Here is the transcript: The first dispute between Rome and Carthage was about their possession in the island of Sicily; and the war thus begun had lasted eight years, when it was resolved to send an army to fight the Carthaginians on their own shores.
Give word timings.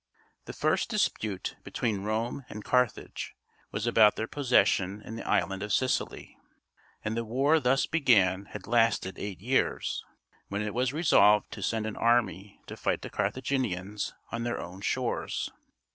The 0.45 0.53
first 0.53 0.89
dispute 0.89 1.57
between 1.63 2.01
Rome 2.01 2.43
and 2.49 2.63
Carthage 2.65 3.35
was 3.69 3.85
about 3.85 4.15
their 4.15 4.25
possession 4.25 4.99
in 5.03 5.15
the 5.15 5.27
island 5.27 5.61
of 5.61 5.71
Sicily; 5.71 6.39
and 7.05 7.15
the 7.15 7.23
war 7.23 7.59
thus 7.59 7.85
begun 7.85 8.45
had 8.45 8.65
lasted 8.65 9.19
eight 9.19 9.41
years, 9.41 10.03
when 10.47 10.63
it 10.63 10.73
was 10.73 10.91
resolved 10.91 11.51
to 11.51 11.61
send 11.61 11.85
an 11.85 11.97
army 11.97 12.59
to 12.65 12.75
fight 12.75 13.03
the 13.03 13.11
Carthaginians 13.11 14.15
on 14.31 14.41
their 14.41 14.59
own 14.59 14.81
shores. 14.81 15.51